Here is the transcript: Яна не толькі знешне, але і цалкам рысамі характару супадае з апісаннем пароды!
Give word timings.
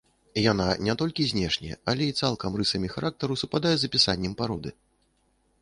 Яна 0.51 0.65
не 0.85 0.95
толькі 1.01 1.25
знешне, 1.31 1.77
але 1.93 2.03
і 2.11 2.15
цалкам 2.23 2.57
рысамі 2.63 2.91
характару 2.97 3.41
супадае 3.43 3.75
з 3.83 3.91
апісаннем 3.91 4.33
пароды! 4.41 4.69